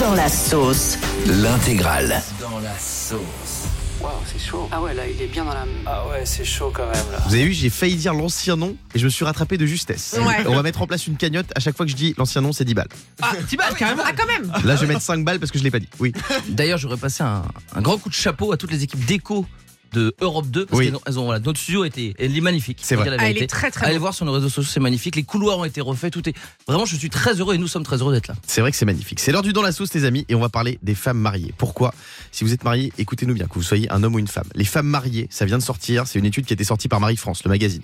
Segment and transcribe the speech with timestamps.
[0.00, 0.96] Dans la sauce.
[1.26, 2.22] L'intégrale.
[2.40, 3.66] Dans la sauce.
[4.00, 4.66] Waouh, c'est chaud.
[4.72, 5.66] Ah ouais, là, il est bien dans la.
[5.84, 7.18] Ah ouais, c'est chaud quand même là.
[7.26, 10.16] Vous avez vu, j'ai failli dire l'ancien nom et je me suis rattrapé de justesse.
[10.18, 10.46] Ouais.
[10.46, 11.52] On va mettre en place une cagnotte.
[11.54, 12.88] À chaque fois que je dis l'ancien nom, c'est 10 balles.
[13.20, 14.02] Ah, 10 balles carrément.
[14.06, 15.88] Ah, quand même Là, je vais mettre 5 balles parce que je l'ai pas dit.
[15.98, 16.14] Oui.
[16.48, 17.42] D'ailleurs, j'aurais passé un,
[17.76, 19.44] un grand coup de chapeau à toutes les équipes d'écho
[19.92, 20.92] de Europe 2 parce Oui.
[21.04, 22.78] qu'elles ont, voilà, notre studio était elle est magnifique.
[22.82, 23.08] C'est vrai.
[23.12, 23.44] Ah, vérité.
[23.44, 25.16] est très très Allez voir sur nos réseaux sociaux, c'est magnifique.
[25.16, 26.34] Les couloirs ont été refaits, tout est
[26.66, 26.84] vraiment.
[26.86, 28.34] Je suis très heureux et nous sommes très heureux d'être là.
[28.46, 29.20] C'est vrai que c'est magnifique.
[29.20, 31.52] C'est l'heure du dans la sauce, les amis, et on va parler des femmes mariées.
[31.58, 31.92] Pourquoi?
[32.32, 34.46] Si vous êtes marié, écoutez-nous bien, que vous soyez un homme ou une femme.
[34.54, 37.00] Les femmes mariées, ça vient de sortir, c'est une étude qui a été sortie par
[37.00, 37.82] Marie-France, le magazine.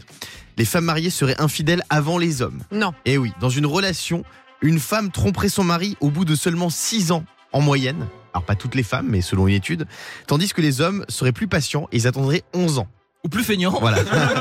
[0.57, 2.63] Les femmes mariées seraient infidèles avant les hommes.
[2.73, 2.93] Non.
[3.05, 4.25] Et oui, dans une relation,
[4.63, 8.07] une femme tromperait son mari au bout de seulement 6 ans en moyenne.
[8.37, 9.87] Alors pas toutes les femmes, mais selon une étude.
[10.27, 12.87] Tandis que les hommes seraient plus patients et ils attendraient 11 ans.
[13.25, 13.71] Ou plus feignant.
[13.81, 13.97] Voilà.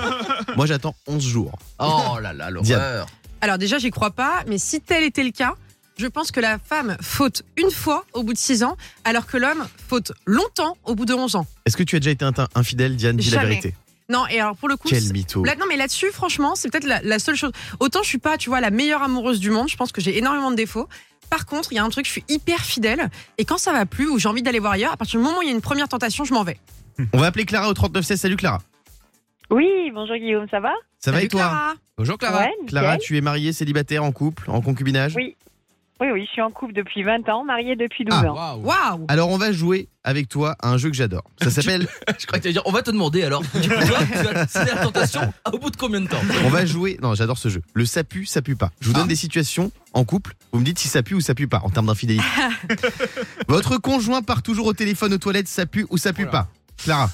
[0.57, 1.57] Moi j'attends 11 jours.
[1.79, 3.07] Oh là là, l'horreur.
[3.39, 5.53] Alors, déjà, j'y crois pas, mais si tel était le cas,
[5.97, 9.37] je pense que la femme faute une fois au bout de 6 ans, alors que
[9.37, 11.47] l'homme faute longtemps au bout de 11 ans.
[11.65, 13.49] Est-ce que tu as déjà été un- infidèle, Diane Dis la Jamais.
[13.49, 13.75] vérité?
[14.09, 14.89] Non, et alors pour le coup.
[14.89, 15.43] Quel mytho.
[15.45, 17.51] Là, non, mais là-dessus, franchement, c'est peut-être la, la seule chose.
[17.79, 19.69] Autant je suis pas, tu vois, la meilleure amoureuse du monde.
[19.69, 20.87] Je pense que j'ai énormément de défauts.
[21.29, 23.09] Par contre, il y a un truc, je suis hyper fidèle.
[23.37, 25.39] Et quand ça va plus ou j'ai envie d'aller voir ailleurs, à partir du moment
[25.39, 26.57] où il y a une première tentation, je m'en vais.
[27.13, 28.19] On va appeler Clara au 3916.
[28.19, 28.61] Salut Clara.
[29.51, 30.73] Oui, bonjour Guillaume, ça va?
[30.99, 31.41] Ça va et toi?
[31.41, 32.39] Clara Bonjour Clara.
[32.39, 32.51] Ouais.
[32.67, 35.15] Clara, tu es mariée, célibataire, en couple, en concubinage?
[35.15, 35.35] Oui.
[36.01, 38.31] Oui, oui, je suis en couple depuis 20 ans, mariée depuis 12 Ah.
[38.31, 38.35] ans.
[38.57, 38.65] Waouh.
[38.65, 41.23] Waouh Alors on va jouer avec toi à un jeu que j'adore.
[41.41, 41.87] Ça s'appelle
[42.19, 43.41] Je crois que tu vas dire, on va te demander alors.
[43.41, 46.19] Du coup, toi, tu vas céder à la tentation au bout de combien de temps?
[46.45, 47.61] On va jouer non, j'adore ce jeu.
[47.73, 48.71] Le ça pue, ça pue pas.
[48.81, 49.07] Je vous donne Ah.
[49.07, 51.69] des situations en couple, vous me dites si ça pue ou ça pue pas en
[51.69, 52.25] termes d'infidélité.
[53.47, 56.43] Votre conjoint part toujours au téléphone aux toilettes, ça pue ou ça pue Voilà.
[56.43, 56.47] pas?
[56.83, 57.09] Clara.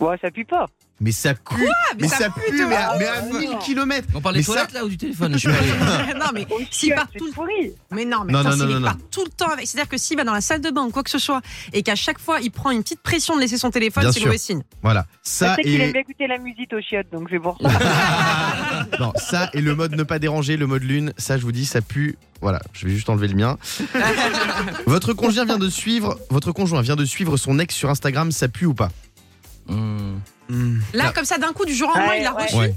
[0.00, 0.66] Ouais, ça pue pas.
[1.04, 1.68] Mais ça pue,
[2.00, 4.06] mais, ça, pue, mais à, mais à 1000 km.
[4.14, 6.46] On parle Mais des ça- toilettes là ou du téléphone Je suis pas- Non, mais
[6.70, 7.74] s'il part c'est tout le.
[7.90, 9.66] Mais non, mais Non, attends, non, non, part tout le temps avec.
[9.66, 11.40] C'est-à-dire que s'il va dans la salle de bain ou quoi que ce soit,
[11.72, 14.38] et qu'à chaque fois il prend une petite pression de laisser son téléphone, c'est mauvais
[14.38, 14.62] signe.
[14.82, 17.40] Voilà, Je ça sais qu'il aime et bien écouter la musique aux chiottes, donc c'est
[17.40, 17.68] pour ça.
[19.00, 21.66] non, ça et le mode ne pas déranger, le mode lune, ça je vous dis
[21.66, 22.16] ça pue.
[22.40, 23.56] Voilà, je vais juste enlever le mien.
[24.86, 28.46] votre conjoint vient de suivre, votre conjoint vient de suivre son ex sur Instagram, ça
[28.48, 28.90] pue ou pas?
[30.48, 30.80] Hmm.
[30.92, 31.12] Là, Ah.
[31.14, 32.54] comme ça, d'un coup, du jour au lendemain, il l'a reçu.
[32.56, 32.74] Ouais.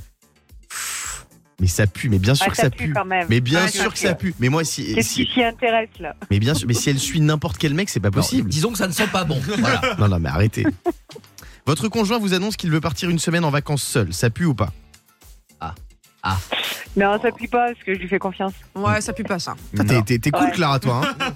[1.62, 2.94] Mais ça pue, mais bien sûr Ah, que ça ça pue pue.
[2.94, 3.28] quand même.
[3.30, 4.36] Mais bien Ouais, sûr ça que ça pue.
[4.40, 6.14] Mais moi si, Qu'est-ce si- qui s'y intéresse là?
[6.30, 8.50] Mais bien sûr, mais si elle suit n'importe quel mec, c'est pas Non, possible.
[8.50, 9.40] disons que ça ne sent pas bon.
[9.60, 9.96] Voilà.
[9.98, 10.66] Non non, mais arrêtez.
[11.66, 14.54] Votre conjoint vous annonce qu'il veut partir une semaine en vacances seul, ça pue ou
[14.54, 14.72] pas?
[16.98, 18.54] Non, ça pue pas parce que je lui fais confiance.
[18.74, 19.54] Ouais, ça pue pas ça.
[19.76, 20.52] T'es t'es- t'es cool Ouais.
[20.52, 21.02] Clara toi.
[21.20, 21.32] Hein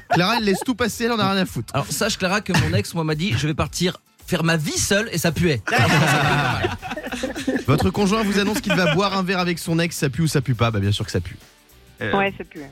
[0.10, 1.74] Clara elle laisse tout passer, elle en a rien à foutre.
[1.74, 3.96] Alors sache Clara que mon ex moi m'a dit je vais partir
[4.32, 5.60] faire ma vie seule et ça puait.
[7.66, 10.26] Votre conjoint vous annonce qu'il va boire un verre avec son ex, ça pue ou
[10.26, 10.70] ça pue pas?
[10.70, 11.36] Bah bien sûr que ça pue.
[12.00, 12.62] Ouais, ça pue.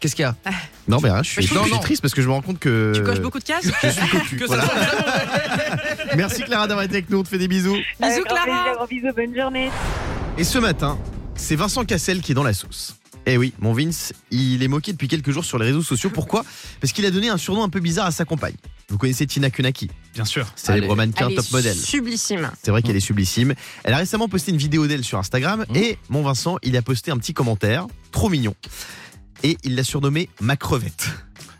[0.00, 0.34] Qu'est-ce qu'il y a?
[0.88, 2.92] Non mais rien, je suis, je je triste parce que je me rend compte que
[2.96, 3.70] Tu coches beaucoup de cases?
[3.82, 4.36] je suis cocu.
[4.38, 4.64] Que voilà.
[4.64, 7.76] ça soit Merci Clara d'avoir été avec nous, on te fait des bisous.
[8.00, 8.44] Bisous, Clara.
[8.44, 9.70] plaisir, gros bisous, bonne journée.
[10.36, 10.98] Et ce matin,
[11.36, 12.96] c'est Vincent Cassel qui est dans la sauce.
[13.26, 16.10] Eh oui, mon Vince, il est moqué depuis quelques jours sur les réseaux sociaux.
[16.10, 16.44] Pourquoi?
[16.80, 18.54] Parce qu'il a donné un surnom un peu bizarre à sa compagne.
[18.90, 20.46] Vous connaissez Tina Kunaki, Bien sûr.
[20.56, 21.76] célèbre mannequin top modèle.
[21.76, 22.50] sublissime.
[22.62, 23.54] C'est vrai qu'elle est sublissime.
[23.84, 25.76] Elle a récemment posté une vidéo d'elle sur Instagram Mhm.
[25.76, 28.54] et mon Vincent, il a posté un petit commentaire, trop mignon.
[29.42, 31.06] Et il l'a surnommé ma crevette.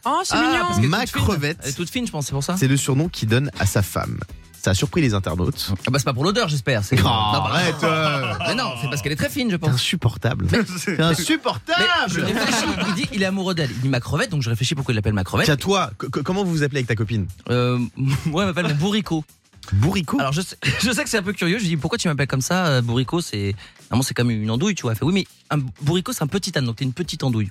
[0.06, 0.88] Oh, c'est Ah, mignon.
[0.88, 1.58] Ma crevette.
[1.62, 2.56] Elle est toute fine, je pense, c'est pour ça.
[2.56, 4.18] C'est le surnom qu'il donne à sa femme.
[4.60, 5.70] Ça a surpris les internautes.
[5.86, 6.82] Ah bah c'est pas pour l'odeur, j'espère.
[6.84, 8.32] c'est- Oh, Non, bah, arrête euh.
[8.48, 9.74] Mais non, c'est parce qu'elle est très fine, je C'est pense.
[9.74, 10.46] insupportable.
[10.78, 13.70] C'est Mais insupportable je réfléchis, il dit il est amoureux d'elle.
[13.70, 15.46] Il dit ma crevette, donc je réfléchis pourquoi il l'appelle ma crevette.
[15.46, 17.78] Tiens, toi, co- co- comment vous vous appelez avec ta copine Euh,
[18.26, 19.24] moi, elle m'appelle mon bourricot.
[19.72, 21.58] Bourricot Alors je sais, je sais que c'est un peu curieux.
[21.58, 23.54] Je lui dis pourquoi tu m'appelles comme ça, euh, bourricot C'est
[23.90, 24.92] normalement c'est comme une andouille, tu vois.
[24.92, 27.48] Elle fait oui, mais un bourricot c'est un petit âne, donc t'es une petite andouille.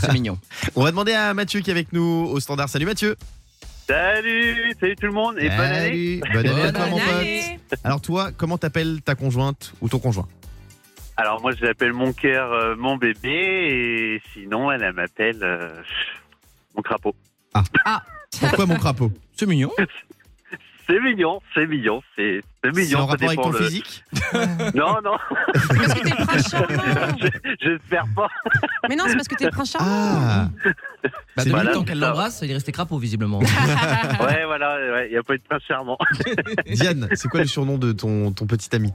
[0.00, 0.38] C'est mignon.
[0.76, 2.68] On va demander à Mathieu qui est avec nous au standard.
[2.68, 3.16] Salut Mathieu
[3.88, 6.20] Salut, salut tout le monde et bonne année.
[6.20, 6.32] Salut.
[6.34, 7.80] Bonne année à toi Bonne mon pote.
[7.84, 10.28] Alors toi, comment t'appelles ta conjointe ou ton conjoint?
[11.16, 15.70] Alors moi je l'appelle mon cœur, euh, mon bébé et sinon elle, elle m'appelle euh,
[16.76, 17.16] mon crapaud.
[18.38, 19.10] Pourquoi mon crapaud?
[19.34, 19.72] C'est mignon.
[20.88, 23.00] C'est mignon, c'est mignon, c'est c'est C'est mignon.
[23.00, 24.04] en rapport avec ton le- physique
[24.74, 25.16] Non, non,
[25.52, 27.16] Parce que t'es le prince charmant.
[27.60, 28.28] j'espère pas.
[28.88, 29.88] Mais non, c'est parce que t'es le prince charmant.
[29.90, 33.38] Ah Bah, C'est depuis voilà, le temps c'est qu'elle l'embrasse, il est resté crapaud visiblement.
[34.20, 35.98] Ouais, voilà, il n'y a pas de prince charmant.
[36.66, 38.92] Diane, c'est quoi le surnom de ton, ton petit ami?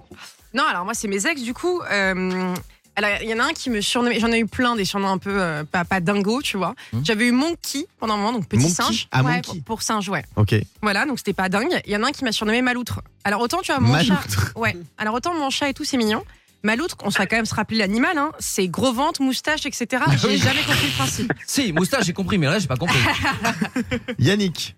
[0.54, 1.82] Non, alors moi, c'est mes ex, du coup.
[1.92, 2.54] euh,
[2.96, 4.20] alors, il y en a un qui me surnommait.
[4.20, 6.76] J'en ai eu plein des surnoms un peu euh, pas, pas dingo, tu vois.
[6.92, 7.02] Hmm.
[7.04, 9.08] J'avais eu Monkey pendant un moment, donc petit Monkey singe.
[9.12, 10.24] Ah, Ouais, pour, pour singe, ouais.
[10.36, 10.56] Ok.
[10.82, 11.82] Voilà, donc c'était pas dingue.
[11.86, 13.02] Il y en a un qui m'a surnommé Maloutre.
[13.24, 14.22] Alors, autant tu vois, mon Maloutre.
[14.30, 14.54] chat.
[14.56, 14.76] Ouais.
[14.98, 16.24] Alors, autant mon chat et tout, c'est mignon.
[16.66, 20.02] Maloutre, on va quand même se rappeler l'animal, hein, c'est gros ventre, moustache, etc.
[20.22, 21.34] J'ai jamais compris le principe.
[21.46, 23.00] Si, moustache, j'ai compris, mais là, j'ai pas compris.
[24.20, 24.76] Yannick,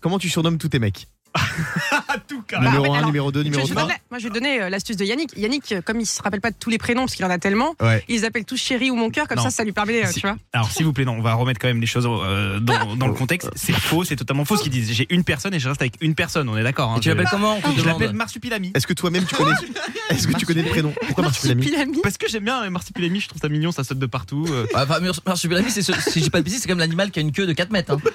[0.00, 1.06] comment tu surnommes tous tes mecs?
[2.28, 3.96] tout Bah, Numéro en fait, 1, alors, numéro 2, Je- numéro je 3 donne la-
[4.10, 5.30] moi, je vais donner euh, l'astuce de Yannick.
[5.36, 7.38] Yannick, euh, comme il se rappelle pas de tous les prénoms, parce qu'il en a
[7.38, 8.04] tellement, Ouais.
[8.08, 9.44] il les appelle tous chéri ou mon cœur, comme Non.
[9.44, 10.36] ça, ça lui permet, euh, Si- tu vois.
[10.52, 13.06] Alors, s'il vous plaît, non, on va remettre quand même les choses euh, dans, dans
[13.08, 13.50] le contexte.
[13.56, 14.92] C'est faux, c'est totalement faux ce qu'ils disent.
[14.92, 16.92] J'ai une personne et je reste avec une personne, on est d'accord.
[16.92, 17.00] hein.
[17.00, 18.70] Tu l'appelles comment Je l'appelle Marsupilami.
[18.74, 19.50] Est-ce que toi-même tu connais
[20.10, 22.00] Est-ce que tu connais le prénom Pourquoi Marsupilami Pilami.
[22.02, 24.46] Parce que j'aime bien euh, Marsupilami, je trouve ça mignon, ça saute de partout.
[24.74, 27.46] Enfin, Mars- Marsupilami, si j'ai pas de bêtises, c'est comme l'animal qui a une queue
[27.46, 27.96] de 4 mètres.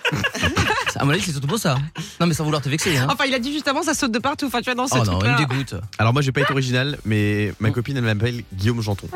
[0.99, 1.77] À mon avis, c'est surtout pour ça.
[2.19, 2.97] Non, mais sans vouloir te vexer.
[2.97, 3.07] Hein.
[3.09, 4.47] Enfin, il a dit juste avant, ça saute de partout.
[4.47, 5.31] Enfin, tu vois, dans ce Oh non, il truc-là.
[5.33, 5.75] me dégoûte.
[5.97, 9.07] Alors moi je vais pas être original, mais ma copine elle m'appelle Guillaume Janton.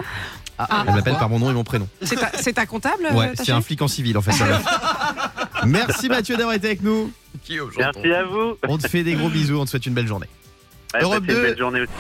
[0.58, 1.88] Ah, Elle m'appelle par mon nom et mon prénom.
[2.02, 4.22] C'est ta, c'est ta comptable Ouais, euh, ta c'est un chérie flic en civil en
[4.22, 4.32] fait.
[4.32, 4.62] ça va.
[5.66, 7.12] Merci Mathieu d'avoir été avec nous.
[7.78, 8.58] Merci à vous.
[8.68, 10.28] On te fait des gros bisous, on te souhaite une belle journée.
[10.94, 11.48] Ouais, Europe passez une 2.
[11.50, 11.92] belle journée aussi.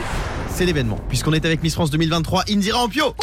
[0.49, 3.15] C'est l'événement, puisqu'on est avec Miss France 2023, Indira Ampio.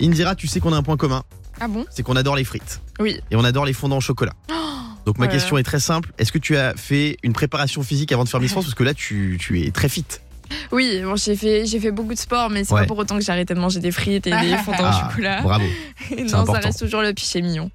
[0.00, 1.22] Indira, tu sais qu'on a un point commun,
[1.60, 2.80] Ah bon c'est qu'on adore les frites.
[3.00, 3.20] Oui.
[3.30, 4.32] Et on adore les fondants au chocolat.
[5.06, 6.10] Donc ma Oh question est très simple.
[6.18, 8.82] Est-ce que tu as fait une préparation physique avant de faire Miss France Parce que
[8.82, 10.04] là, tu, tu es très fit.
[10.72, 12.80] Oui, bon, j'ai fait, j'ai fait beaucoup de sport, mais c'est Ouais.
[12.82, 15.08] pas pour autant que j'ai arrêté de manger des frites et des fondants au Ah,
[15.08, 15.42] chocolat.
[15.42, 15.64] Bravo.
[16.10, 16.52] non, important.
[16.54, 17.70] ça reste toujours le piché mignon.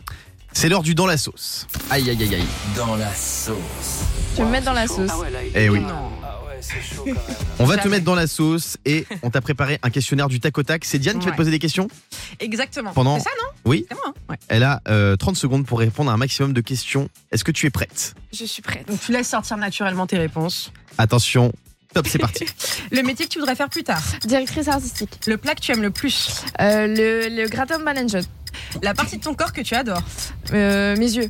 [0.54, 1.68] C'est l'heure du dans la sauce.
[1.89, 2.44] Aïe, aïe, aïe, aïe.
[2.75, 4.04] Dans la sauce.
[4.34, 5.10] Je vais me mettre dans la sauce.
[5.10, 5.80] Ah ouais, là, il Eh oui.
[5.80, 5.86] C'est
[6.80, 7.16] chaud quand même.
[7.60, 10.58] On va te mettre dans la sauce et on t'a préparé un questionnaire du tac
[10.58, 10.86] au tac.
[10.86, 11.88] C'est Diane qui va te poser des questions.
[12.40, 12.92] Exactement.
[12.94, 13.86] Pendant- C'est ça, non Oui.
[13.90, 14.04] C'est moi.
[14.08, 14.38] hein Ouais.
[14.48, 17.10] Elle a euh, 30 secondes pour répondre à un maximum de questions.
[17.32, 18.14] Est-ce que tu es prête?
[18.34, 18.88] Je suis prête.
[18.88, 20.72] Donc, tu laisses sortir naturellement tes réponses.
[20.98, 21.52] Attention,
[21.94, 22.46] top, c'est parti.
[22.92, 24.02] Le métier que tu voudrais faire plus tard?
[24.26, 25.20] Directrice artistique.
[25.28, 26.44] Le plat que tu aimes le plus?
[26.62, 27.84] Euh, le, le gratin de
[28.82, 30.04] La partie de ton corps que tu adores?
[30.54, 31.30] Euh, mes yeux.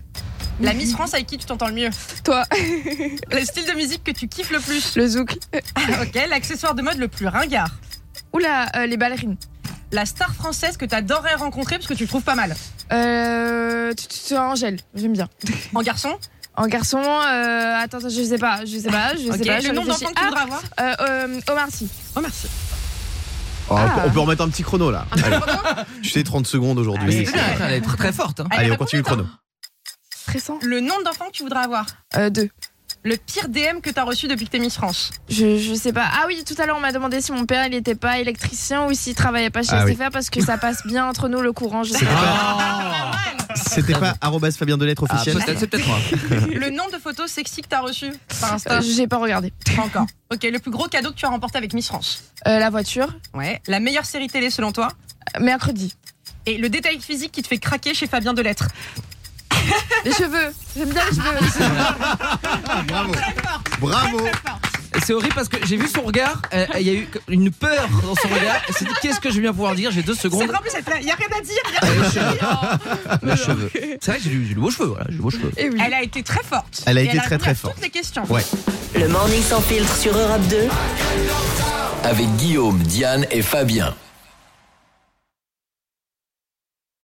[0.61, 1.89] La Miss France avec qui tu t'entends le mieux.
[2.23, 2.43] Toi.
[3.31, 4.95] Le style de musique que tu kiffes le plus.
[4.95, 5.37] Le zouk.
[5.53, 6.19] ok.
[6.29, 7.69] L'accessoire de mode le plus ringard.
[8.33, 9.37] Oula, euh, les ballerines.
[9.91, 12.55] La star française que t'adorerais rencontrer parce que tu le trouves pas mal.
[12.93, 15.27] Euh, tu- tu- tu- Angèle, j'aime bien.
[15.73, 16.17] En garçon.
[16.55, 19.37] En garçon, euh, attends, attends, je sais pas, je sais pas, je Ok.
[19.37, 19.59] sais pas.
[19.61, 20.03] je Le nombre réfléchis.
[20.03, 20.61] d'enfants que tu voudrais avoir.
[20.77, 21.87] Ah, euh, euh, Omar Sy.
[22.15, 22.47] Oh merci.
[23.69, 24.03] Oh, Ah.
[24.05, 25.05] On peut remettre un petit chrono là.
[25.11, 25.37] Allez,
[26.03, 27.07] tu sais, 30 secondes aujourd'hui.
[27.15, 28.41] Allez, C'est bien, Elle est très, très forte.
[28.41, 28.47] Hein.
[28.51, 29.25] Allez, on continue le chrono.
[30.39, 30.59] Stressant.
[30.61, 31.85] Le nombre d'enfants que tu voudrais avoir.
[32.17, 32.49] Euh, deux.
[33.03, 35.09] Le pire DM que t'as reçu depuis que t'es Miss France.
[35.27, 36.07] Je, je sais pas.
[36.13, 38.85] Ah oui, tout à l'heure, on m'a demandé si mon père, il était pas électricien
[38.85, 39.95] ou s'il travaillait pas chez Ah oui.
[39.95, 41.83] SFR parce que ça passe bien entre nous le courant.
[41.83, 43.11] Je sais C'était pas.
[43.47, 45.35] pas, c'était pas arrobase Fabien Delettre Ah, officiel.
[45.43, 45.97] peut-être, c'est peut-être moi.
[46.53, 48.81] Le nombre de photos sexy que t'as reçues par Euh, Insta.
[48.81, 49.51] J'ai pas regardé.
[49.75, 50.05] Pas encore.
[50.31, 50.43] Ok.
[50.43, 52.23] Le plus gros cadeau que tu as remporté avec Miss France.
[52.47, 53.59] Euh, la voiture, Ouais.
[53.67, 54.89] La meilleure série télé selon toi.
[55.35, 55.95] euh, mercredi.
[56.45, 58.67] Et le détail physique qui te fait craquer chez Fabien Delettre.
[60.05, 61.75] Les cheveux, j'aime bien les cheveux.
[62.87, 63.11] Bravo.
[63.79, 64.19] Bravo.
[65.03, 67.87] C'est horrible parce que j'ai vu son regard, euh, il y a eu une peur
[68.03, 68.57] dans son regard.
[68.67, 69.89] Elle s'est dit qu'est-ce que je vais bien pouvoir dire?
[69.91, 70.47] J'ai deux C'est secondes.
[70.47, 71.63] vrai, en plus, elle fait, y a rien à dire.
[71.71, 73.19] y a rien à dire.
[73.23, 73.71] Mes cheveux.
[74.01, 75.51] C'est vrai que j'ai du- j'ai beaux cheveux, voilà, j'ai beaux cheveux.
[75.55, 75.79] Et oui.
[75.85, 76.83] Elle a été très forte.
[76.85, 77.73] Elle a Et été très, répondu très à forte.
[77.75, 78.23] Toutes les questions.
[78.29, 78.43] Ouais.
[78.95, 80.57] Le morning sans filtre sur Europe 2.
[82.03, 83.95] Avec Guillaume, Diane et Fabien.